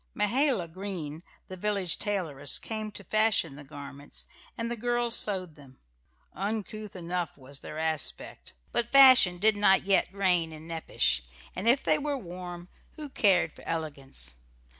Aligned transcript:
Mahala 0.15 0.67
Green, 0.67 1.21
the 1.47 1.55
village 1.55 1.99
tailoress, 1.99 2.57
came 2.59 2.89
to 2.91 3.03
fashion 3.03 3.55
the 3.55 3.63
garments, 3.63 4.25
and 4.57 4.71
the 4.71 4.75
girls 4.75 5.15
sewed 5.15 5.53
them. 5.53 5.77
Uncouth 6.33 6.95
enough 6.95 7.37
was 7.37 7.59
their 7.59 7.77
aspect; 7.77 8.55
but 8.71 8.91
fashion 8.91 9.37
did 9.37 9.55
not 9.55 9.83
yet 9.85 10.11
reign 10.11 10.51
in 10.51 10.67
Nepash, 10.67 11.21
and 11.55 11.67
if 11.67 11.83
they 11.83 11.99
were 11.99 12.17
warm, 12.17 12.67
who 12.93 13.09
cared 13.09 13.53
for 13.53 13.61
elegance? 13.67 14.33